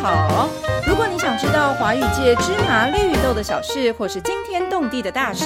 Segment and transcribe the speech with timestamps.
[0.00, 0.48] 好。
[0.86, 5.44] 如果你想知道华语界芝麻绿豆的小事，或是惊天动地的大事，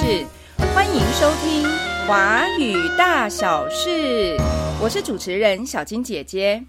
[0.73, 1.63] 欢迎收听
[2.07, 4.37] 《华语大小事》。
[4.81, 6.63] 我是主持人小金姐姐。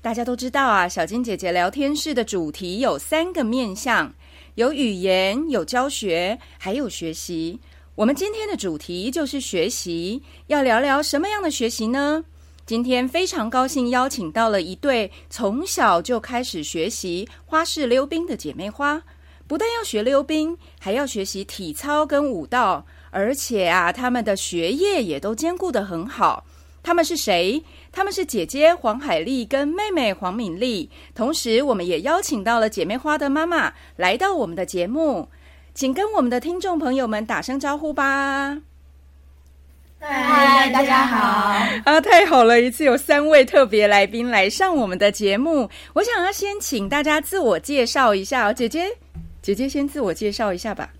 [0.00, 4.12] 大家都知道啊，小金姐姐聊天室的主题有三个面向：
[4.54, 7.60] 有语言、有教学，还有学习。
[7.96, 12.24] 我们今天的主题就是学习，要聊聊什么样的学习呢？
[12.66, 19.00] 今天非常高兴邀请到了一对从小就开始学习花式溜冰的姐妹花，
[19.46, 26.44] 不但要学溜冰，还要学习体操跟舞蹈，而且啊，他们的学业也都兼顾得很好。
[26.82, 27.62] 他们是谁？
[27.92, 30.90] 他们是姐姐黄海丽跟妹妹黄敏丽。
[31.14, 35.28] 同时，我们也邀请到了姐妹花的妈妈来到我们的节目，
[35.72, 38.58] 请跟我们的听众朋友们打声招呼吧。
[39.98, 41.56] 嗨，大家好！
[41.84, 42.60] 啊，太好了！
[42.60, 48.52] 一次有三位特别来宾来上我们的节目，我想要先请大家自我介绍一下哦。
[48.52, 48.86] 姐姐，
[49.40, 50.90] 姐姐先自我介绍一下吧。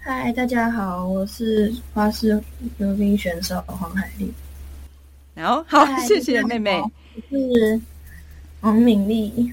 [0.00, 2.42] 嗨，大家好，我是花式
[2.78, 4.32] 溜冰选手黄海丽。
[5.34, 6.80] 然后，好，谢谢妹妹。
[6.80, 6.90] 我
[7.30, 7.80] 是
[8.60, 9.52] 王敏丽，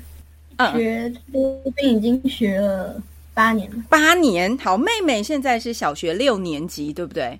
[0.73, 3.01] 学溜冰已经学了
[3.33, 3.77] 八年了。
[3.89, 7.37] 八年，好，妹妹现在是小学六年级，对不对？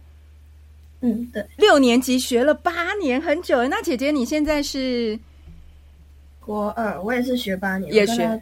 [1.02, 3.67] 嗯，对，六年级学了八年，很久。
[3.67, 5.19] 那姐姐你现在是
[6.39, 8.41] 国二，我也是学八年，也学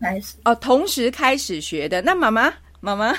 [0.00, 2.00] 开始哦，同时开始学的。
[2.00, 3.14] 那妈妈，妈妈，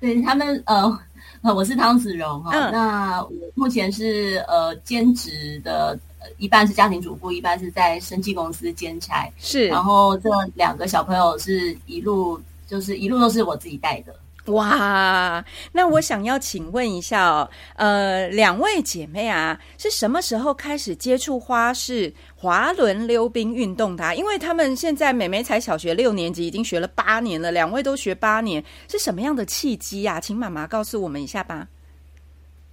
[0.00, 0.92] 对他们，呃，
[1.54, 2.70] 我是汤子荣哈。
[2.70, 5.96] 那我目前是呃兼职的，
[6.38, 9.30] 一半是家庭主妇，一半是在生技公司兼差。
[9.38, 14.12] 是，然后这两个小朋友是一路就是一路都是我自己带的。
[14.46, 24.16] 哇，那我想要请问一下哦，呃，两位姐妹啊，是什么时候开始接触花式滑轮溜冰运动的？
[24.16, 30.20] 因为他们现在美美才小学六年级，已经学了八年了，两位都学八年，是什么样的契机呀？
[30.20, 31.68] 请妈妈告诉我们一下吧。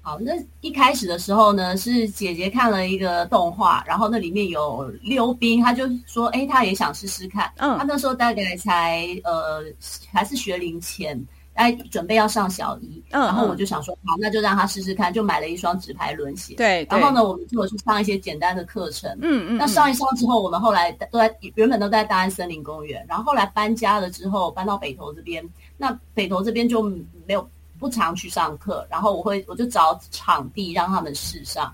[0.02, 7.52] 好，那一开始的时候呢，是姐姐看了一个动画，然后那里面有溜冰，她就说，哎，她也想试试看。
[7.58, 9.64] 嗯，她那时候大概才呃，
[10.12, 11.24] 还是学龄前。
[11.60, 16.56] 哎，准备要上小一，然后我就想说，好，那就让他试试看，就买了一双纸牌轮鞋。
[16.56, 19.12] 对，然后呢，我们就去上一些简单的课程。
[19.22, 19.58] 嗯嗯。
[19.58, 25.46] 那上一上之后，我们后来都在原本都在大安森林公园，然后后来搬家了之后，搬到北投这边。
[25.76, 26.82] 那北投这边就
[27.28, 27.46] 没有
[27.78, 31.74] 不常去上课，然后我会我就找场地让他们试上，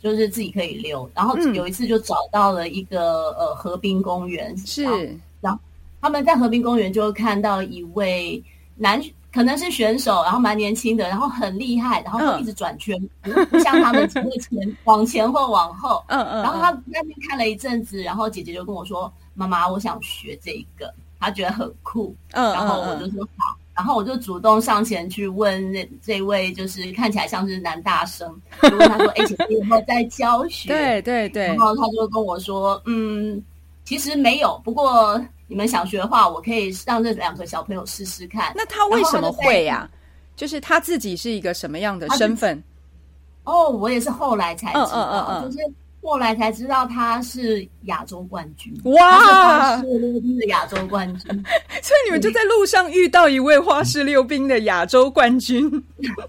[0.00, 1.06] 就是自己可以溜。
[1.14, 4.84] 然后有一次就找到了一个呃河滨公园，是，
[5.42, 5.60] 然后
[6.00, 8.42] 他们在河滨公园就看到一位
[8.76, 8.98] 男。
[9.36, 12.98] 可能是选手，然后蛮年轻的，然后很厉害，然后会一直转圈，
[13.50, 16.02] 不像他们只会前往前或往后。
[16.08, 16.42] 嗯嗯。
[16.42, 22.16] 然后他那边看了一阵子，然后姐姐就跟我说：“妈妈，我想学这个。”他觉得很酷。
[22.32, 31.48] 嗯然后我就说好，然后我就主动上前去问那这位，就是看起来像是男大生， 就问他说：“哎，姐姐有没有在教学？”对对对。
[31.48, 33.44] 然后他就跟我说：“嗯，
[33.84, 38.52] 其实没有，不过。”你们想学的话，我可以让这两个小朋友试试看。
[38.56, 39.88] 那他为什么会呀？
[40.34, 42.62] 就是他自己是一个什么样的身份？
[43.44, 45.58] 哦，我也是后来才知道，就是
[46.02, 48.74] 后来才知道他是亚洲冠军。
[48.84, 51.44] 哇，是溜冰的亚洲冠军。
[51.80, 55.70] 所以你们就在路上遇到一位花式溜冰的亚洲冠军。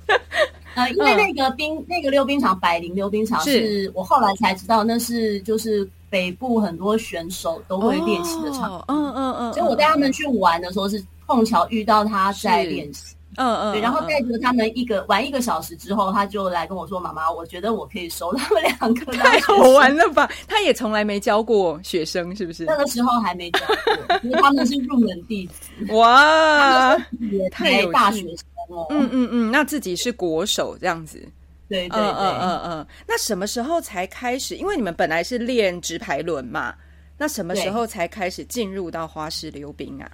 [0.75, 5.89] 呃，因为那个冰那个溜冰场，百灵溜冰场，是我后来才知道，那是就是。
[6.09, 20.29] 北部很多选手都会练习的场，嗯嗯嗯，所以我带他们去玩的时候是碰巧遇到他在练习，嗯嗯，对，然后带着他们一个玩一个小时之后，他就来跟我说：“妈妈，我觉得我可以收他们两个。”太好玩了吧？
[20.47, 22.63] 他也从来没教过学生，是不是？
[22.65, 25.93] 那个时候还没教过，因为他们是入门弟子。
[25.93, 26.95] 哇，
[27.31, 28.37] 也太大学生
[28.69, 28.87] 哦。
[28.89, 31.21] 嗯嗯嗯，那自己是国手这样子。
[31.69, 34.55] 对对对，嗯嗯嗯，那什么时候才开始？
[34.55, 36.73] 因为你们本来是练直排轮嘛，
[37.17, 40.09] 那什么时候才开始进入到花式溜冰啊？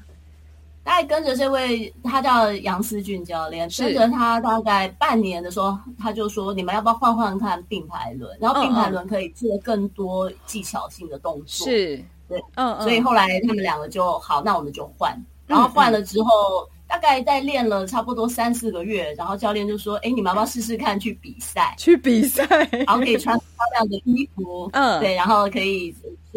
[0.83, 8.38] 大概跟着这位，他叫杨思俊教练，跟着他大概半年的时候，他就说：“你们要不要换换看并排轮？
[8.41, 12.81] 然后并排轮可以做更多技巧性的动作。”是，对，嗯嗯。
[12.81, 15.17] 所以后来他们两个就好，那我们就换。
[15.47, 16.67] 然后换了之后。
[16.93, 21.73] 大概在练了差不多三四个月，然后教练就说：“哎，你们要不要试试看去比赛？
[21.75, 22.45] 去比赛，
[22.85, 25.91] 然后可以穿漂亮的衣服，嗯，对，然后可以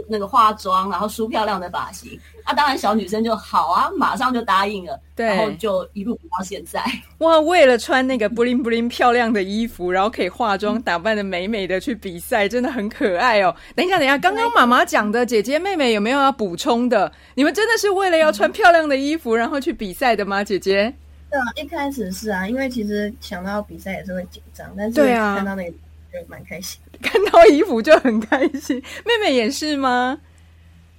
[0.09, 2.19] 那个化妆，然后梳漂亮的发型。
[2.45, 6.81] 啊，当然小女生就好啊，马上就答应了，然后就一路比到现在。
[7.19, 13.55] 哇，为了穿那个布灵布灵漂亮的衣服，然后可以化妆打扮的美美的去比赛，真的很可爱哦。
[13.75, 17.11] 等一下，等一下，刚刚妈妈讲的姐姐妹妹有没有要补充的？
[17.35, 20.45] 你们真的是为了要穿漂亮的衣服，然后去比赛的吗？
[20.45, 20.95] 姐姐？
[21.29, 25.77] 对啊，一开始是啊，因为其实想到比赛也是会紧张，但是看到那个
[26.21, 28.83] 就蛮开心，看到衣服就很开心。
[29.05, 30.19] 妹妹也是吗？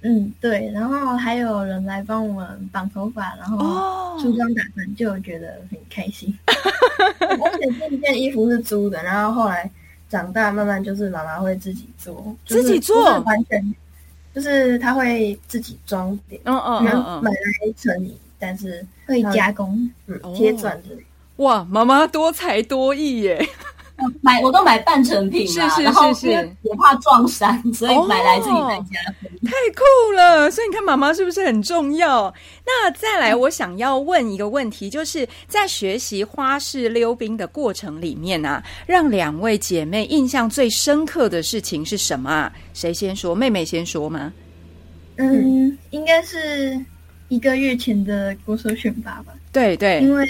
[0.02, 6.32] 嗯，对，然后还有人来帮我们绑头发，然后梳妆打扮，就觉得很开心。
[6.46, 9.68] 而且这件衣服是租的，然后后来
[10.08, 13.74] 长大，慢慢就是妈妈会自己做，自己做，完全
[14.32, 21.04] 就是她会自己装点，嗯嗯嗯，买来成衣，但是会加工，嗯，贴钻之类。
[21.38, 23.44] 哇，妈妈多才多艺耶！
[24.22, 29.12] 买我都买半成品是是是是，我怕撞衫，所以买来自己在家。
[29.42, 30.50] 太酷了！
[30.50, 32.32] 所以你看妈妈是不是很重要？
[32.64, 42.52] 那再来，我想要问一个问题，就是在学习花式溜冰的过程里面啊，让两位姐妹印象最深刻的事情是什么啊？
[42.74, 43.34] 谁先说？
[43.34, 44.32] 妹妹先说吗？
[45.16, 46.78] 嗯，应该是
[47.28, 49.32] 一个月前的国手选拔吧。
[49.52, 50.24] 对对，因为。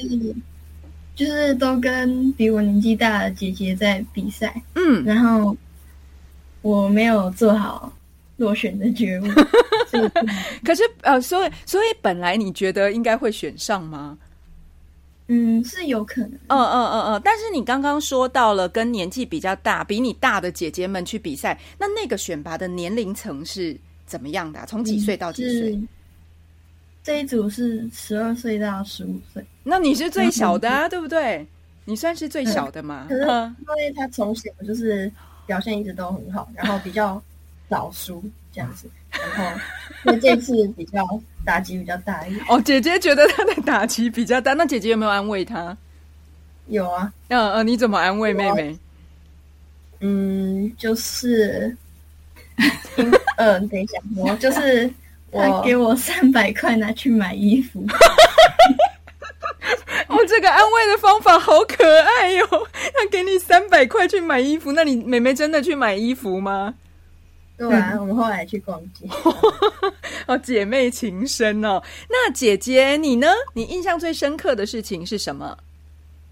[1.19, 5.57] 就是都跟比我年纪大的姐姐在比赛，嗯，然后
[6.63, 7.93] 我没有做好
[8.37, 9.25] 落选的觉悟，
[10.65, 14.17] 可是呃，所以所以本来你觉得应该会选上吗？
[15.27, 23.77] 嗯，是有可能，嗯嗯嗯嗯，但是你刚刚说到了跟年纪比较大、比你大的姐姐们去比赛，那那个选拔的年龄层是
[24.07, 24.65] 怎么样的？
[24.69, 25.79] 从几岁到几岁？
[27.03, 31.47] 这一组是十二岁到十五岁，那你是最小的啊，对不对？
[31.87, 33.07] 你算是最小的嘛？
[33.09, 35.11] 可是因为他从小就是
[35.47, 37.23] 表现一直都很好，然后比较
[37.71, 38.23] 早熟
[38.53, 39.59] 这样子，然
[40.05, 41.03] 后这次比较
[41.47, 42.45] 打击比较大一点。
[42.51, 45.75] 哦，姐姐觉得他的打击比较大，那姐姐有没有安慰他？
[46.67, 48.79] 有啊，嗯嗯，你怎么安慰妹妹？
[50.01, 51.75] 嗯，就是，
[53.39, 54.93] 嗯，等一下，我就是。
[55.33, 57.85] 他给我三百块拿去买衣服，
[60.09, 62.47] 哦，这个安慰的方法好可爱哟！
[62.73, 66.75] 他给你三百块去买衣服，那你妹妹真的去买衣服吗？
[67.59, 69.05] 对啊，我们后来去逛街。
[70.27, 71.83] 哦，姐妹情深哦。
[72.09, 73.27] 那姐姐你呢？
[73.53, 75.59] 你印象最深刻的事情是什么？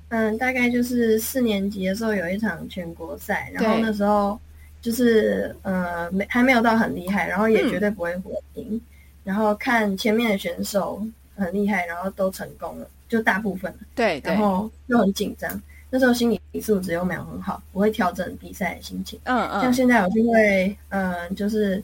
[0.08, 4.38] 嗯，大概就是四年级的时候有一场全国赛，然后那时候。
[4.86, 8.80] 就是呃没还没有到很厉害，然后也绝对不会火赢。
[9.24, 11.04] 然后看前面的选手
[11.34, 13.78] 很厉害，然后都成功了，就大部分了。
[13.96, 15.60] 对，然后又很紧张，
[15.90, 19.18] 那时候心理素质又没有很好，不会调整比赛的心情。
[19.24, 19.60] 嗯嗯。
[19.60, 21.82] 像现在我就会嗯，就是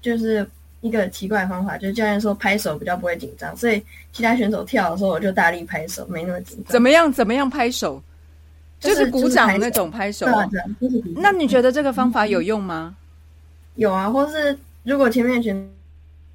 [0.00, 0.48] 就是
[0.80, 6.72] 一个奇怪的方法，就是教练说拍手比较不会紧张，所以其他选手跳的时候我就大力拍手，没那么紧张。
[6.72, 7.12] 怎么样？
[7.12, 8.02] 怎么样拍手？
[8.80, 10.26] 就是鼓掌那种拍手，
[11.16, 12.94] 那你觉得这个方法有用吗？
[13.74, 15.68] 有啊，或是如果前面选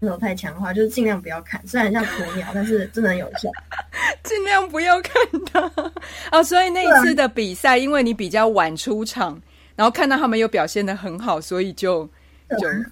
[0.02, 1.62] 手太强的话，就是尽量不要看。
[1.66, 3.50] 虽然像鸵鸟，但是真的有效。
[4.24, 5.14] 尽量不要看
[5.52, 5.92] 他
[6.30, 6.44] 啊！
[6.44, 9.42] 所以那一次的比赛，因为你比较晚出场，
[9.76, 12.10] 然后看到他们又表现的很好，所以就。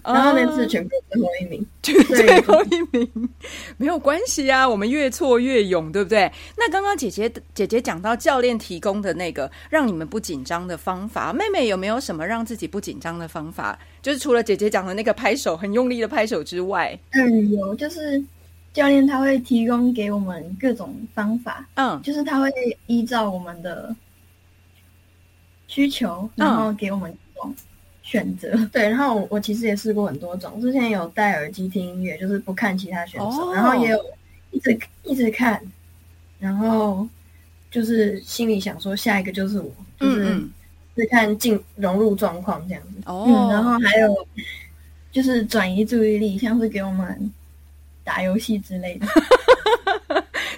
[0.04, 3.30] 然后那次全部最后一名， 最后一名
[3.78, 6.32] 没有关系啊，我们越挫越勇，对不对？
[6.58, 13.78] 那刚刚姐姐姐姐讲到教练提供的那个让你们不紧张的方法，妹妹有没有什么让自己不紧张的方法？
[14.02, 18.24] 就是除了姐姐讲的那个拍手很用力的拍手之外，嗯，有，就是
[18.74, 22.50] 教练他会提供给我们各种方法，嗯，就是他会
[22.88, 23.94] 依照我们的
[25.68, 27.56] 需求，然后给我们这种。
[28.10, 30.60] 选择 对，然后我其实也试过很多种。
[30.60, 34.04] 之前有戴耳机听音乐，就是不看其他选手，然后也有
[34.50, 35.62] 一直一直看，
[36.40, 37.08] 然后
[37.70, 40.44] 就是心里想说下一个就是我，就是
[40.96, 43.02] 是看进融入状况这样子。
[43.06, 44.28] 哦，然后还有
[45.12, 47.32] 就是转移注意力，像是给我们
[48.04, 49.06] 打游戏之类的。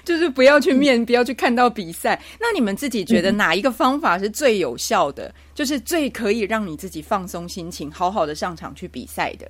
[0.04, 2.20] 就是不要去面，不要去看到比赛。
[2.40, 5.32] 那你们自己觉得哪一个方法是最有效的？
[5.54, 9.46] 就是最可以让你自己放松心情，好好的上场去比赛的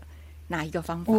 [0.49, 1.12] 哪一个方法？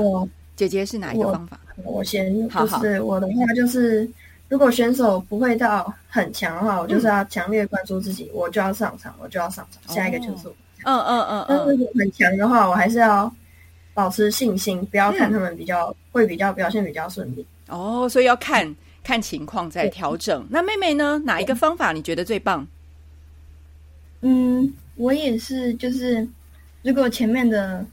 [0.55, 1.59] 姐姐是哪一个方法？
[1.83, 4.07] 我先，就是我的话就是，
[4.49, 9.95] 如果选手不会到很强的话，我就是要强烈关注自己，我就要上场，我就要上场。
[9.95, 10.55] 下一个就是我。
[10.83, 11.45] 嗯嗯嗯。
[11.47, 13.33] 但是很强的话，我还是要
[13.95, 17.43] 保持信心，不要看他们比较会比较表现比较顺利。
[17.69, 18.75] 哦，所以要看。
[19.03, 20.47] 看情况再调整。
[20.49, 21.21] 那妹妹呢？
[21.25, 22.65] 哪一个方法你觉得最棒？
[24.21, 26.25] 嗯，我也是，就是
[26.81, 27.85] 如果前面的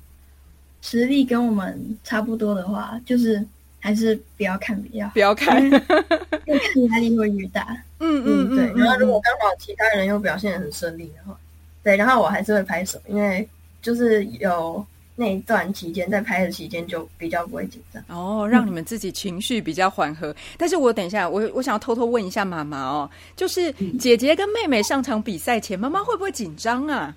[0.81, 3.45] 实力跟我们差不多的话，就是
[3.81, 7.76] 还是不要看比较，不要看，越看 压力会越大。
[7.99, 8.67] 嗯嗯对。
[8.81, 11.37] 然后如果刚好其他人又表现的很顺利的话，
[11.83, 13.49] 对，然后我还是会拍手，因为
[13.83, 14.87] 就是有。
[15.20, 20.34] 那一段期间，在拍的期间就比较不会紧张哦，让你们自己情绪比较缓和。
[20.56, 27.14] 但是我等一下，我我想要偷偷问一下妈妈哦，就是姐姐跟妹妹上场比赛前，妈妈会不会紧张啊？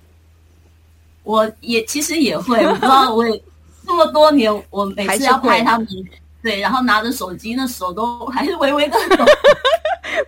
[1.22, 3.42] 我也其实也会，我不知道我也
[3.86, 5.88] 这么多年，我每次要拍他们，
[6.44, 9.24] 对，然后拿着手机，那手都 还是微微的抖。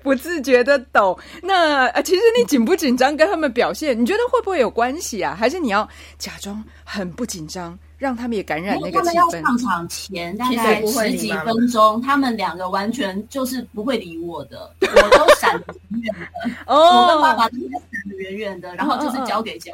[0.03, 5.37] 不自觉的抖，那呃，其实你紧不紧张跟他们表现，你觉得会不会有关系啊？
[5.39, 5.87] 还是你要
[6.19, 9.43] 假装很不紧张，让他们也感染那个气氛？
[9.43, 14.87] 上场前大概十几分钟，他们两个完全就是不会理我的，我
[15.19, 16.51] 都闪得远远的。
[16.67, 19.71] 哦，我跟爸爸都在闪得远远的，然后就是交给交，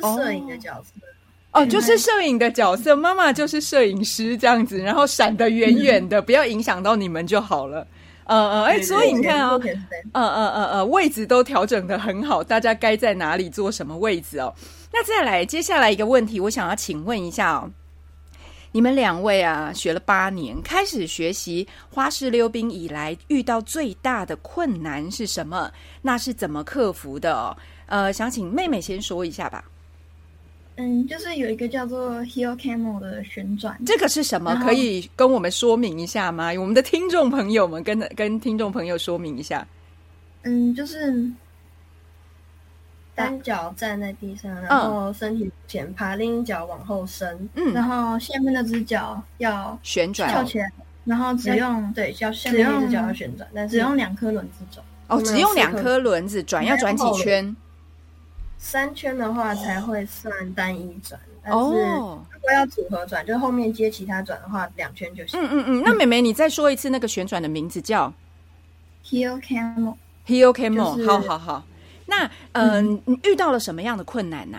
[0.00, 0.99] 就是摄影的角色。
[1.52, 7.86] 哦，就是摄影的角色，妈妈就是摄影师这样子，然后闪得远远的，不要影响到你们就好了。
[8.24, 9.58] 呃呃，哎，所以你看啊，
[10.12, 14.54] 呃呃呃呃，位置都调整的很好，大家该在哪里坐什么位置哦？
[14.92, 17.68] 那再来，接下来一个问题，我想要请问一下哦，
[18.70, 25.68] 你们两位啊，学了八年，开始学习花式溜冰以来，遇到最大的困难是什么？
[26.00, 27.34] 那是怎么克服的？
[27.34, 29.64] 哦呃，想请妹妹先说一下吧。
[30.80, 34.54] 嗯，就是有一个叫做 Heel Camel 的旋转，这个是什么？
[34.64, 36.50] 可以跟我们说明一下吗？
[36.58, 39.66] 我们的听众朋友们跟跟听众朋友说明一下。
[40.44, 41.30] 嗯，就是
[43.14, 50.72] 单脚站在地上，然后身体前爬，另一脚往后伸，嗯，然后下面那只脚要旋转翘起来，
[51.04, 54.82] 然后只用对，要下面那只脚要旋转，但是只用两颗轮子转。
[55.08, 57.54] 哦，只用两颗轮子转，要转几圈？
[58.62, 65.40] 三圈的话才会算单一转，但是如果要组合转，就后面接其他转的话，两圈就行。
[65.40, 65.82] 嗯嗯嗯。
[65.82, 68.12] 那美美，你再说一次那个旋转的名字叫
[69.02, 69.96] Heel Camel。
[70.26, 71.64] Heel Camel，好好好。
[72.04, 74.58] 那嗯，你遇到了什么样的困难呢？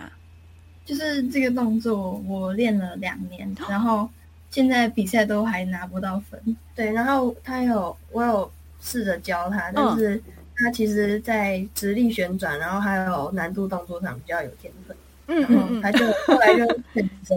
[0.84, 4.10] 就是这个动作我练了两年，然后
[4.50, 6.56] 现在比赛都还拿不到分。
[6.74, 10.20] 对，然后他有我有试着教他，但是。
[10.62, 14.96] 他其实，在直立旋转，然后还有难度动作上比较有天分。
[15.26, 17.34] 嗯嗯他就后来就选择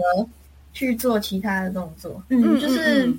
[0.72, 2.22] 去做其他的动作。
[2.28, 3.12] 嗯，就是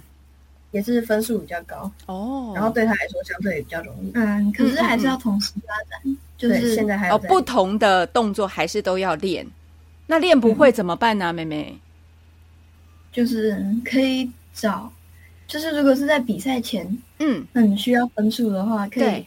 [0.72, 2.52] 也是分数比较高哦。
[2.54, 4.12] 然后对他来说相对也比较容易。
[4.14, 6.18] 嗯，可是还是要同时发展。
[6.38, 9.46] 就是现在还有不同的动作，还是都要练。
[10.06, 11.76] 那练不会怎么办呢，妹妹？
[13.12, 14.92] 就是可以找，
[15.48, 19.26] 就是如果是在比赛前，嗯，很需要分数的话，可以。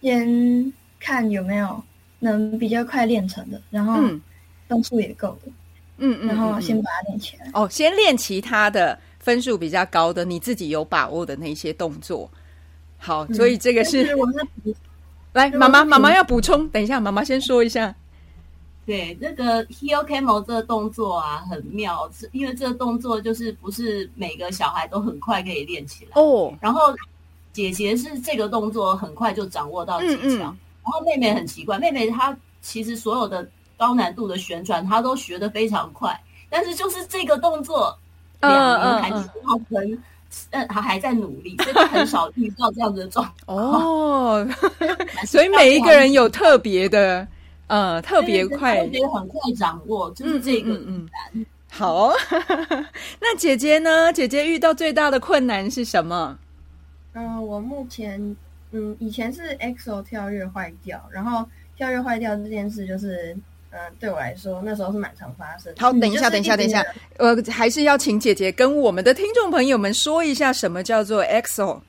[0.00, 1.82] 先看有没有
[2.18, 4.00] 能比较快练成的，然后
[4.68, 5.50] 分数也够的，
[5.98, 7.50] 嗯嗯，然后先把它练起来。
[7.54, 12.30] 哦，先练其他的分数比较高的，你自己有把握的那些动作。
[12.98, 14.08] 好，所以这个是
[15.32, 17.94] 来妈妈妈妈要补充，等一下妈妈先说一下。
[18.86, 26.94] 对，那个 heel camel 这个动作啊，很妙，是因为这个动作就是不是每个小孩都很快可以练起来哦，然后。
[27.56, 33.48] 姐姐是这个动作很快就掌握到技巧，然后妹妹很奇怪，妹妹她其实所有的
[33.78, 36.20] 高难度的旋转她都学的非常快，
[36.50, 37.96] 但是就是这个动作
[38.42, 39.14] 两年还是
[39.48, 40.02] 要分，
[40.50, 43.58] 嗯，她还在努力，所以很少遇到这样子的状况。
[43.58, 44.48] 哦，
[45.26, 47.26] 所以每一个人有特别的，
[47.68, 51.08] 呃，特别快，特别很快掌握，就是这个嗯
[51.70, 52.12] 好，
[53.18, 54.12] 那姐姐呢？
[54.12, 56.36] 姐姐遇到最大的困难是什么？
[57.18, 58.36] 嗯，我目前
[58.72, 63.34] 嗯，以前是 EXO 跳跃坏掉，然后跳跃坏掉这件事，就是
[63.70, 65.72] 嗯，对我来说那时候是蛮常发生。
[65.78, 66.84] 好，等一下，等一下，等一下，
[67.16, 71.80] 呃，还是要请姐姐跟我们的听众朋友们说一下，什么叫做 EXO？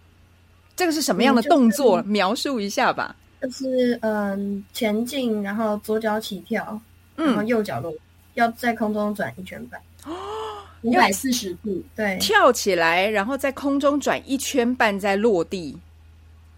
[0.78, 2.02] 这个是什么样的动作？
[2.04, 3.14] 描述一下吧。
[3.42, 6.80] 就是嗯，前进，然后左脚起跳，
[7.16, 7.94] 然后右脚落，
[8.36, 9.82] 要在空中转一圈半。
[10.84, 15.78] 五百四十度，对，跳起来，然后在空中转一圈半，再落地。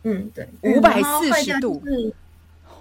[0.04, 2.14] 嗯，对，五百四十度是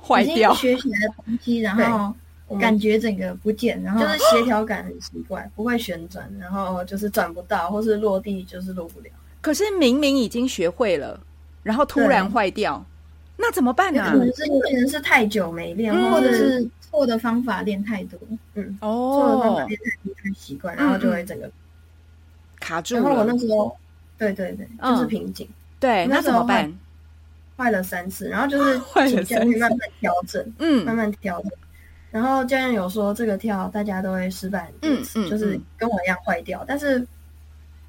[0.03, 2.15] 坏掉，学起来的东西，然后
[2.59, 9.11] 感觉整个不见，然后就是协调感很奇怪，不会旋转，然后就是转不到，或是落地就是落不了。
[9.41, 11.19] 可是明明已经学会了，
[11.63, 12.85] 然后突然坏掉，
[13.37, 14.11] 那怎么办呢？
[14.11, 16.69] 可能是可能是太久没练，或者是。
[16.91, 18.19] 错的方法练太多，
[18.55, 21.51] 嗯，哦，错的方法练太多太习惯，然后就会整个
[22.61, 23.01] 卡住了。
[23.01, 23.77] 然后我那时候，
[24.19, 25.49] 对对对，就是瓶颈。
[25.81, 26.73] 对，那怎么办？
[27.57, 31.51] 坏了三次，然后就 是请教练慢慢调整，嗯，慢慢调整。
[32.11, 37.07] 然后教练有说这个跳大家都会失败很多次，就是跟我一样坏掉，但是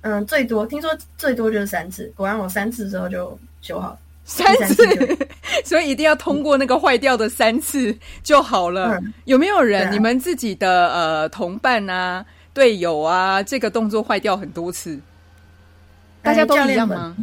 [0.01, 3.99] 嗯，最多听说最多就是三次，果然我三次之后就修好了。
[4.29, 5.17] 三次，
[5.65, 8.99] 所以一定要通过那个坏掉的三次就好了。
[9.25, 14.99] 有没有人你们自己的呃同伴啊、队友啊，这个动作坏掉很多次？
[16.21, 17.15] 大家都一样吗？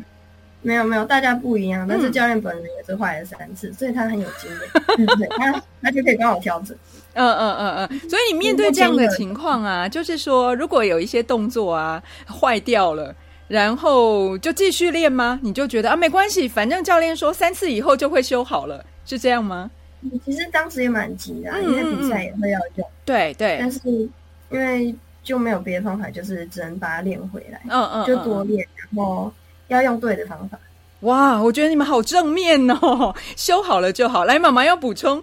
[0.63, 1.87] 没有没有，大家不一样。
[1.89, 6.77] 但是教练本人也是坏了三次，所以他很有经验， 对他他就可以帮我调整。
[7.15, 8.01] 嗯嗯嗯嗯。
[8.11, 13.15] 所以你面对这样的情况啊，就是说，如果有一些动作啊坏掉了。
[13.49, 15.39] 然后就继续练吗？
[15.43, 19.71] 你就觉得啊，没关系，反正教练说三次以后就会修好了，是这样吗？
[20.25, 22.89] 其实当时也蛮急的，因为比赛也会要用。
[23.05, 23.57] 对对。
[23.59, 23.81] 但是
[24.51, 27.61] 因为就没有别的方法，就是只能把它练回来。
[27.69, 28.07] 嗯嗯。
[28.07, 29.33] 就多练，然后
[29.69, 30.59] 要用对的方法。
[31.01, 33.15] 哇，我觉得你们好正面哦！
[33.37, 34.25] 修好了就好。
[34.25, 35.23] 来，妈妈要补充。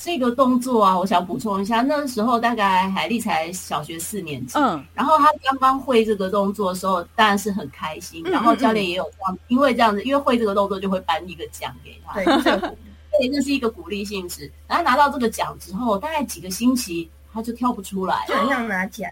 [0.00, 12.24] 这个动作啊，我想补充一下，那时候大概海丽才小学四年级，嗯，然后他刚刚会这个动作的时候，当然是很开心，然后教练也有这样，因为这样子，因为会这个动作就会颁一个奖给他，对，
[13.18, 14.50] 对，这是一个鼓励性质。
[14.68, 19.10] 然后拿到这个奖之后，大概几个星期他就跳不出来，就像拿奖，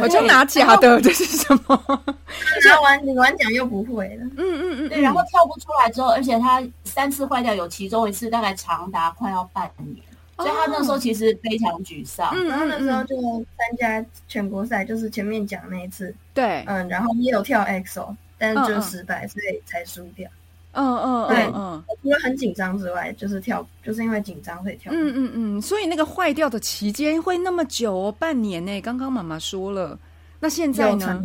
[0.00, 1.82] 好像拿假的，这是什么？
[2.66, 6.62] 拿完你完奖又不会了，嗯嗯嗯，对，然后跳不出来之后，而且他
[6.98, 10.04] 三次坏掉，有其中一次大概长达快要半年。
[10.36, 13.14] 所以他那时候其实非常沮丧，嗯然后那时候就
[13.56, 20.28] 参加全国赛，就是前面讲那一次，对，嗯，然后也有跳 EXO，但是就失败，所以才输掉。
[20.72, 24.92] 嗯嗯，对，嗯，除了很紧张之外，就是跳，就是因为紧张所以跳。
[24.92, 28.80] 嗯嗯嗯，所以那个坏掉的期间会那么久哦，半年呢？
[28.80, 29.96] 刚刚妈妈说了，
[30.40, 31.20] 那现在呢？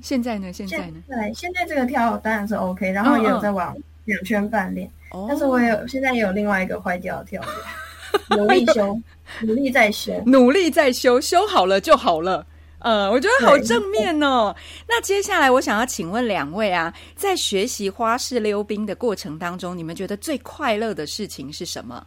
[0.00, 0.52] 现在呢？
[0.52, 1.00] 现在呢？
[1.08, 4.90] 对，现在这个跳当然是 OK，然后也有在往两圈半练，
[5.28, 7.42] 但是我有现在也有另外一个坏掉的跳。
[8.30, 8.98] 努力修，
[9.42, 12.46] 努力再修，努力再修，修好了就好了。
[12.78, 14.54] 呃，我觉得好正面哦。
[14.88, 22.06] 那接下来我想要请问两位啊，在学习花式溜冰的过程当中，你们觉得最快乐的事情是什么？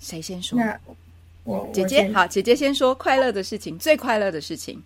[0.00, 0.58] 谁先说？
[1.44, 4.82] 我姐姐好，姐姐先说快乐的事情，最快乐的事情。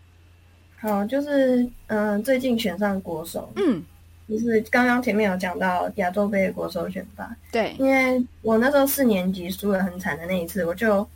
[0.81, 3.83] 好，就是嗯，最近选上国手，嗯。
[4.29, 11.09] 就是刚刚前面有讲到亚洲杯的国手选拔，对，因为我那时候四年级输的很惨的那一次，我就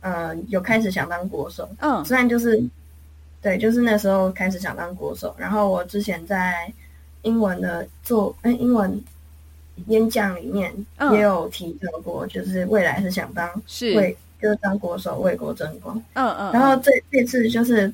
[0.00, 2.62] 呃有开始想当国手，嗯，虽然就是
[3.40, 6.70] 对，就是那时候开始想当国手，然后我之前在
[7.22, 9.02] 英文的做嗯英文
[9.86, 10.70] 演讲里面
[11.12, 17.90] 也有提到过，就是未来是想当是为就是当国手为国争光，嗯嗯，然后这这次就是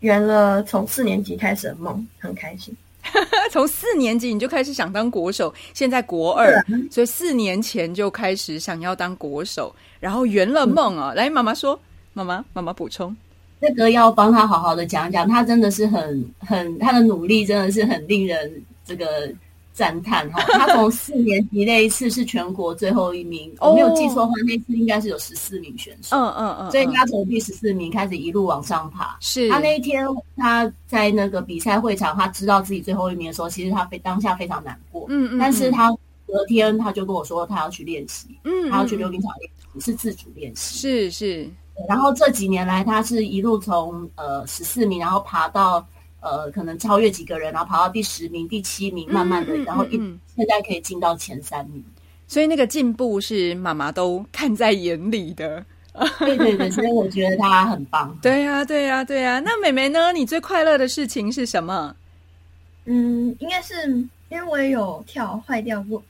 [0.00, 2.76] 圆了从四年级开始的梦，很开心。
[3.50, 11.14] 从四年级你就开始想当国手，现在国二，所以四年前就开始想要当国手，然后圆了梦啊！
[11.14, 11.80] 来，妈妈说，
[12.12, 13.16] 妈妈，妈妈补充，
[13.60, 19.32] 那个要帮他好好的讲讲，他真的是很很他的努力，真的是很令人这个。
[19.78, 26.16] 赞叹哈，他从四年级那一次是全国最后一名，我没有记错的话，那次应该是有十四名选手。
[26.16, 29.16] 嗯嗯嗯，所以他从第十四名开始一路往上爬。
[29.20, 30.04] 是他那一天
[30.36, 35.06] 他在那个比赛会场，他知道自己最后一名的时候，其实他非当下非常难过。
[35.10, 35.92] 嗯嗯，但是他
[36.26, 40.76] 隔天他就跟我说，他要去练习，嗯，他要去溜冰场练习，是自主练习。
[40.76, 41.48] 是是，
[41.88, 45.86] 然后这几年来，他是一路从呃十四名，然后爬到。
[46.28, 49.92] 呃，可能超越几个人，然后跑到第十名、第七名，慢慢的，然后一
[50.36, 51.82] 现在可以进到前三名，
[52.26, 55.64] 所以那个进步是妈妈都看在眼里的。
[56.20, 58.16] 对对对，所以我觉得他很棒。
[58.22, 59.40] 对呀，对呀，对呀。
[59.40, 60.12] 那妹妹呢？
[60.12, 61.96] 你最快乐的事情是什么？
[62.84, 63.74] 嗯，应该是
[64.28, 66.02] 因为我也有跳坏掉过，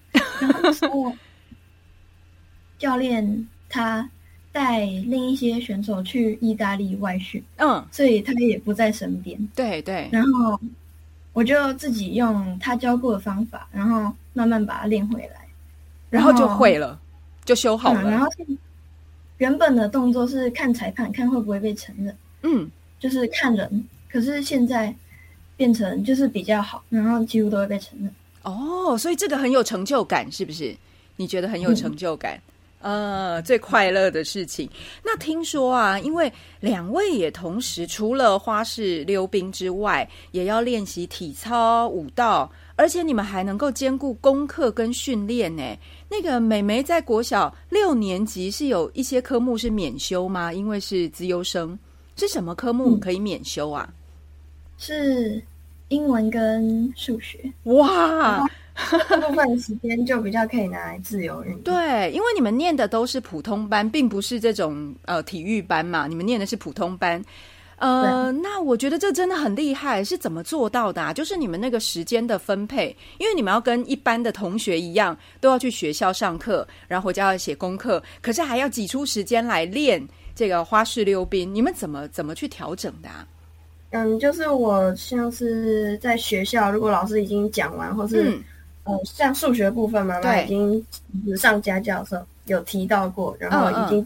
[2.78, 4.10] 教练他。
[4.52, 9.38] 带另一些选手去意大利外训，嗯，所以他也不在身边。
[9.54, 10.58] 对对，然后
[11.32, 15.46] 我就自己用他教过的方法，然后慢慢把它练回来，
[16.10, 16.98] 然后就会了，
[17.44, 18.10] 就修好了。
[18.10, 18.26] 然后
[19.36, 23.84] 原本的动作是看裁判，看会不会被承认，嗯，就是看人。
[24.10, 24.92] 可是现在
[25.56, 28.10] 变成就是比较好，然后几乎都会被承认。
[28.42, 30.74] 哦，所以这个很有成就感，是不是？
[31.16, 32.40] 你觉得很有成就感？
[32.80, 34.68] 呃，最快乐的事情。
[35.04, 45.62] 那听说啊，因为两位也同时除了花式溜冰之外，也要练习体操、舞蹈，而且你们还能够兼顾功课跟训练呢。
[46.08, 50.52] 那个美眉在国小六年级是有一些科目是免修吗？
[50.52, 51.76] 因为是资优生，
[52.16, 53.92] 是什么科目可以免修啊？
[54.78, 55.42] 是
[55.88, 57.52] 英文跟数学。
[57.64, 58.46] 哇！
[59.08, 61.74] 大部分时间就比较可以拿来自由运动。
[61.74, 67.22] 对，因为你们念的都是普通班，并不是这种呃体育班嘛，你们念的是普通班。
[67.78, 71.00] 呃，那我觉得这真的很厉害，是怎么做到的？
[71.00, 83.08] 啊就是你们那个时间的分配，因为你们要跟一般的同学一样，都要去学校上课，然后回家要写功课，可是还要挤出时间来练这个花式溜冰，你们怎么怎么去调整的？
[83.08, 83.26] 啊
[83.90, 88.38] 嗯，就是我像是在学校，如果老师已经讲完，或是
[88.88, 90.84] 呃，像数学部分，妈妈已经
[91.36, 94.04] 上家教的时候有提到过，然后已经。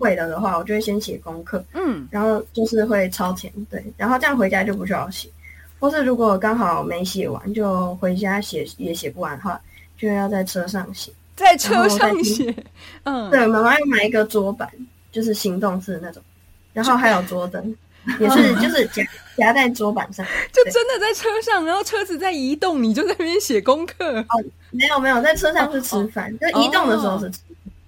[0.00, 5.28] 会了的话，我就会先写功课，嗯，然后就是会超前，对，然后这样回家就不需要写，
[5.78, 9.60] 或是如果刚好没写完，就回家写也写不完的话，
[9.98, 12.56] 就要在车上写，在车上写，
[13.02, 14.66] 嗯，对，妈妈要买一个桌板，
[15.12, 16.22] 就是行动式那种，
[16.72, 17.76] 然后还有桌灯，
[18.18, 19.02] 也是就是夹
[19.36, 24.20] 夹在桌板上， 就真的在车上，然后车子在移动，你就在那边写功课。
[24.20, 27.38] 哦，没有没有，在车上是吃饭，就移动的时候是吃。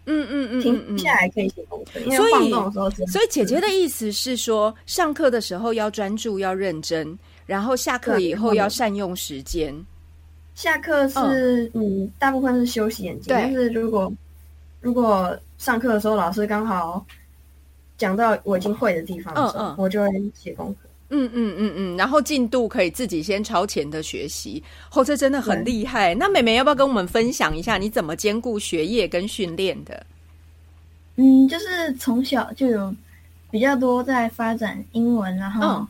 [0.05, 2.91] 嗯嗯嗯，停下来可以写功课，因为晃动的时候。
[3.07, 9.73] 所以姐姐的意思是说，上课的时候要专注，要认真，然后下课以后要善用时间。
[10.57, 14.13] 下课是你，大部分是休息眼睛，但是如果
[14.81, 17.07] 如果上课的时候老师刚好
[18.03, 20.89] 讲到我已经会的地方的时候，我就会写功课。
[21.11, 24.61] 嗯嗯嗯嗯，然后进度可以自己先超前的学习，
[24.93, 26.13] 哦，这真的很厉害。
[26.17, 30.05] 那妹妹要不要跟我们分享一下你怎么兼顾学业跟训练的？
[31.15, 32.93] 嗯，就是从小就有
[33.53, 35.87] 比较多在发展英文，然后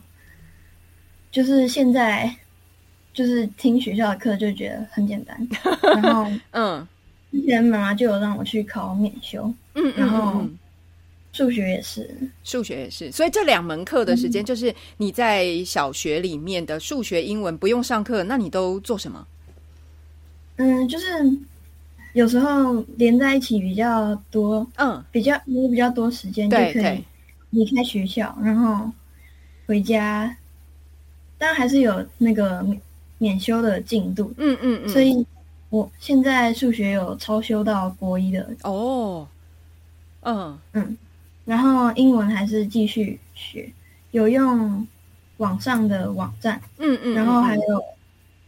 [1.31, 2.31] 就是现在
[3.13, 5.35] 就是听学校的课就觉得很简单，
[6.03, 6.87] 然后嗯，
[7.31, 10.45] 之前妈妈就有让我去考免修，嗯，然后。
[11.33, 12.09] 数学也是，
[12.43, 19.27] 数学也是，所以这两门课的时间，就是你在小学里面的数学、英文不用上课，那你都做什么？
[20.57, 21.07] 嗯，就是
[22.13, 27.03] 有时候连在一起比较多，嗯，比较有比较多时间就可以
[27.49, 28.91] 离开学校，然后
[29.65, 30.37] 回家。
[31.39, 32.81] 当然还是有那个免
[33.17, 35.25] 免修的进度，嗯嗯嗯，所以
[35.71, 38.47] 我现在数学有超修到国一的。
[38.61, 39.27] 哦，
[40.21, 40.57] 嗯。
[40.73, 40.95] 嗯。
[41.45, 43.71] 然后英文还是继续学，
[44.11, 44.87] 有用
[45.37, 47.83] 网上的网站，嗯嗯，然后还有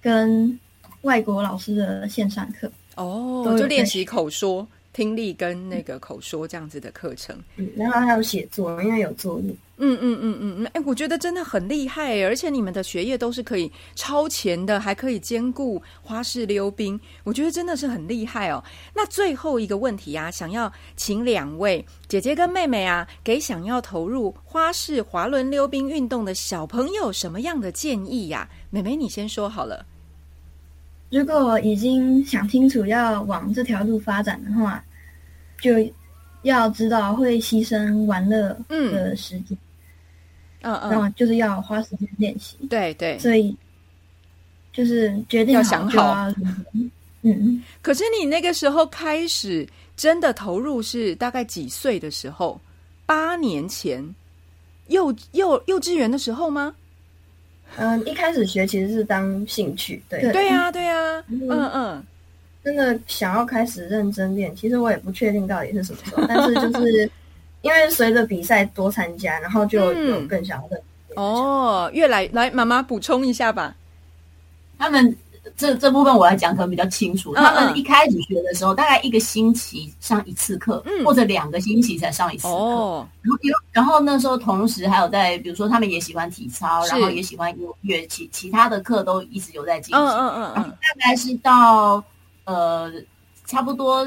[0.01, 0.59] 跟
[1.01, 4.67] 外国老师的线上课，哦，就练习口说。
[4.93, 18.63] 听力跟那个口说这样子的课程，嗯，然后还有写作，因为有作业，嗯嗯嗯嗯嗯，哎，我觉得真的很厉害，而且你们的学业都是可以超前的，还可以兼顾花式溜冰，我觉得真的是很厉害哦。
[18.93, 28.49] 那最后一个问题啊，想要请两位姐姐跟妹妹啊，给想要投入花式滑轮溜冰运动的小朋友什么样的建议呀？
[28.69, 29.85] 妹妹，你先说好了。
[31.11, 34.83] 如果已经想清楚要往这条路发展的话，
[35.59, 35.71] 就
[36.43, 39.57] 要知道会牺牲玩乐的时间，
[40.73, 43.55] 嗯嗯，就是要花时间练习，对对，所以
[44.73, 46.27] 就是决定要想好，
[47.21, 47.63] 嗯。
[47.81, 52.59] 可是你那个时候开始真的投入是大概几岁的时候？
[53.05, 54.03] 八年前，
[54.87, 56.73] 幼幼幼稚园的时候吗？
[57.77, 60.31] 嗯，一开始学其实是当兴趣，对。
[60.31, 62.03] 对呀，对呀，嗯嗯，
[62.63, 67.09] 真的想要开始认真练，其实我也不确定到底是什么时候，但是就是
[67.65, 70.81] 因为随着比赛多参加，然后就有更想要认
[71.15, 73.75] 哦，越来来妈妈补充一下吧，
[74.77, 75.17] 他们。
[75.55, 77.31] 这这部分我来讲可能比较清楚。
[77.35, 83.07] 他们一开始学的时候，大概一个星期上一次课，或者两个星期才上一次课。
[83.21, 83.39] 然后，
[83.71, 90.03] 然后那时候同时还有在，比如说他们也喜欢体操，然后也喜欢音乐，其其他的课都一直有在进行。
[90.03, 90.63] 嗯嗯嗯。
[90.63, 92.03] 大概是到
[92.45, 92.91] 呃
[93.45, 94.03] 差不多。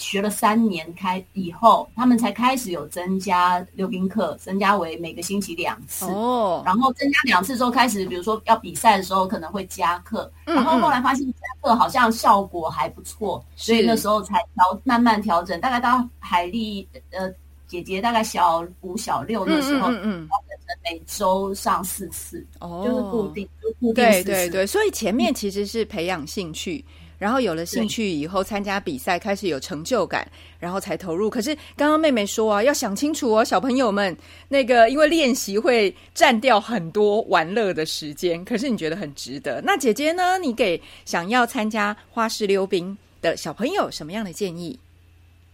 [0.00, 6.06] 学了三年开以后，他们才开始有增加溜冰课，增加为每个星期两次。
[6.06, 15.60] 哦，然后增加两次之后，开始比如说要比赛的时候可能会加课，然后后来发现加课好像效果还不错，所以那时候才调慢慢调整。
[15.60, 17.30] 大概到海丽呃
[17.68, 26.84] 姐姐大概小五小六的时候，嗯嗯，调整成每周上四次，哦，就是固定就，固定对对对，所以前面其实是培养兴趣。
[27.20, 30.26] 然后有了兴趣以后，参加比赛开始有成就感，
[30.58, 31.28] 然后才投入。
[31.28, 34.16] 可是刚刚妹妹说啊，要想清楚哦，小朋友们，
[34.48, 38.42] 那个因为练习会占掉很多玩乐的时间。
[38.42, 39.60] 可是你觉得很值得？
[39.60, 40.38] 那姐姐呢？
[40.38, 44.78] 你给想要参加花式溜冰的小朋友什么样的建议？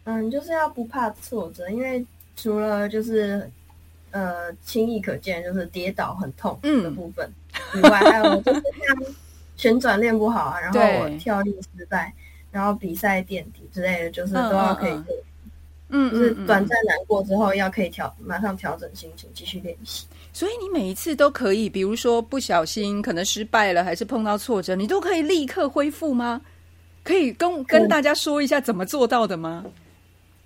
[0.05, 3.51] 嗯，就是要不怕挫折，因为除了就是
[4.13, 7.29] 呃轻易可见就是跌倒很痛的部分
[7.75, 9.15] 以外，还有就是像。
[9.57, 12.13] 旋转练不好啊，然后我跳力失败，
[12.51, 15.17] 然后比赛垫底之类的，就是都要可以过。
[15.89, 20.05] 嗯，就是短暂难过之后，要可以调，马上调整心情，继续练习。
[20.33, 26.41] 所以你每一次都可以，比如说不小心可能失败了，还是碰到挫折，你都可以立刻恢复吗？
[27.05, 29.65] 可以跟跟大家说一下怎么做到的吗？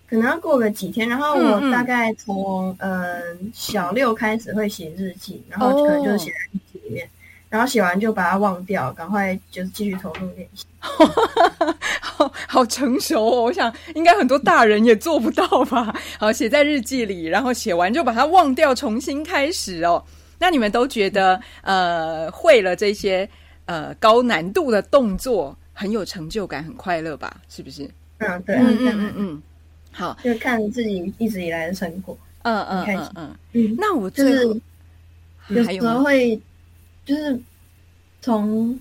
[0.07, 7.09] 可能要过个几天，然后我大概从嗯小六开始会写日记，然后可能就写在日记里面，
[7.51, 10.65] 然后写完就把它忘掉，赶快就是继续投入练习。
[12.01, 15.95] 好好成熟哦，我想应该很多大人也做不到吧。
[16.19, 20.03] 好，写在日记里，然后写完就把它忘掉，重新开始哦。
[20.39, 23.29] 那你们都觉得呃会了这些
[23.67, 27.37] 呃高难度的动作很有成就感，很快乐吧？
[27.49, 27.89] 是不是？
[28.19, 29.43] 嗯，对，嗯嗯嗯。
[29.93, 33.77] 好，就看自己一直以来的成果，嗯嗯嗯嗯。
[33.77, 34.47] 那我就是
[35.49, 36.41] 有时候会，
[37.05, 37.41] 就是
[38.21, 38.79] 从，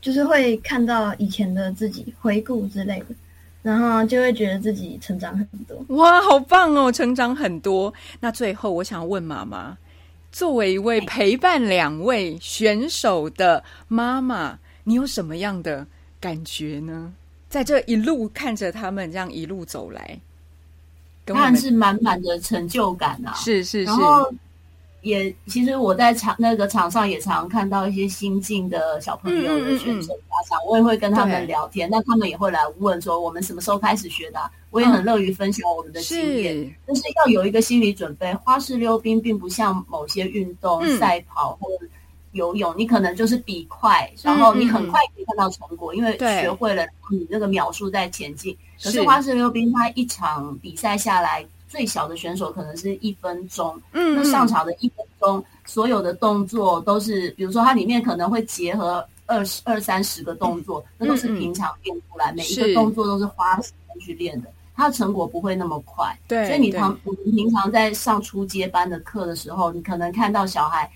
[0.00, 3.06] 就是会看到以前的自己回顾之类的，
[3.62, 5.96] 然后就会觉得自己成长很多。
[5.96, 7.92] 哇，好棒哦，成长很多。
[8.20, 9.76] 那最后，我想问妈妈，
[10.30, 15.86] 作为一位陪伴两位选手的妈妈，你有什么样的
[16.20, 17.12] 感觉呢？
[17.48, 20.20] 在这一路看着他们这样一路走来，
[21.24, 23.32] 当然是满满的成就感啊！
[23.32, 24.30] 是是是，然后
[25.02, 34.40] 也其实我在场那个场上也常看到一些新进的小朋友的选手家长，我也会跟他们聊天，那他们也会来问说我们什么时候开始学的？
[34.70, 41.68] 我也很乐于分享我们的经验，但是要有一个心理准备，花式溜冰并不像某些运动赛跑或。
[42.32, 48.56] 游泳，你可能就是比快，然后你很快可以看到成果，因为学会了你那个秒数在前进。
[48.80, 49.02] 可是。
[49.02, 53.80] 花式溜冰，它一场比赛下来，最小的选手可能是一分钟。
[53.92, 66.18] 嗯，那上场的一分钟，所有的动作都是，比如说它里面可能会结合二十二三十个动作，那都是平常练出来，每一个动作都是花时间去练的，它的成果不会那么快。
[66.26, 70.90] 对，所以你常我们平常在上初阶班的课的时候，你可能看到小孩。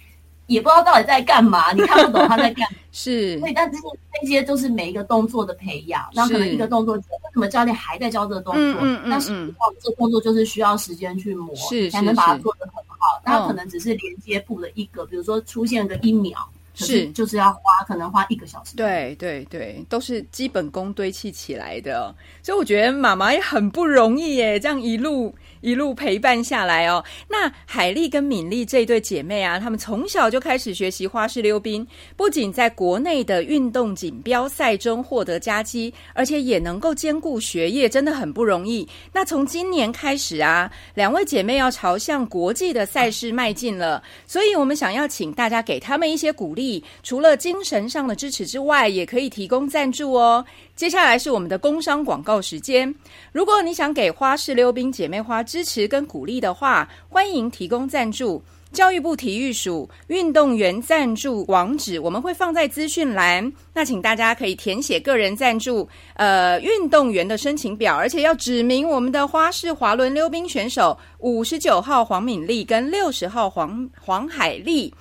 [0.53, 2.69] 也不知道到底在干嘛，你看不懂他在干。
[2.93, 3.85] 是，所以但这些
[4.21, 6.07] 这些都是每一个动作的培养。
[6.13, 8.63] 那可能一个动作，为什么教练还在教这个动作？
[8.63, 9.11] 嗯嗯嗯。
[9.11, 13.23] 但是这动作就是需要时间去磨，是才能把它做得很好。
[13.25, 16.37] 那可能只是连接部的一个，比如说出现个一秒，
[16.75, 18.77] 是就是要花可能花一个小时。
[18.77, 22.15] 对对对，都是基本功堆砌起来的。
[22.43, 25.35] 所以我觉得妈妈也很不容易耶，这样一路。
[25.63, 38.87] 一路陪伴下来哦，那海丽跟敏丽这对姐妹啊，她们从小就开始学习花式溜冰，不仅在国内的运动锦标赛中获得佳绩，而且也能够兼顾学业，真的很不容易。
[39.13, 50.45] 那从今年开始啊，两位姐妹要朝向国际的赛事迈进了，所以我们想要请大家给他们一些鼓励，除了精神上的支持之外，也可以提供赞助哦。
[50.75, 52.93] 接下来是我们的工商广告时间。
[53.31, 58.43] 如果你想给花式溜冰姐妹花支持跟鼓励的话，欢迎提供赞助。
[58.73, 74.95] 教育部体育署运动员赞助网址我们会放在资讯栏，那请大家可以填写个人赞助，呃，运动员的申请表，而且要指明我们的花式滑轮溜冰选手五十九号黄敏丽跟六十号黄黄海丽。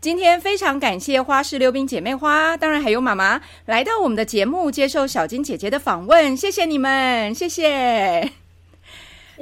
[0.00, 8.45] 今天非常感谢花式溜冰姐妹花，当然还有妈妈来到我们的节目接受小金姐姐的访问，谢谢你们，谢谢。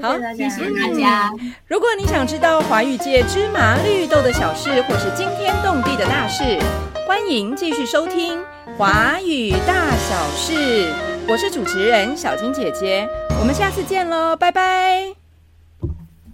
[0.03, 1.33] 好，谢谢大家。
[1.67, 6.59] 如果你想知道华语界芝麻绿豆的小事，或是惊天动地的大事，
[7.07, 8.39] 欢迎继续收听
[8.77, 10.53] 《华语大小事》。
[11.29, 13.09] 我是主持人小金姐姐，
[13.41, 15.15] 我们下次见喽，拜拜，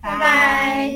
[0.03, 0.89] 拜拜。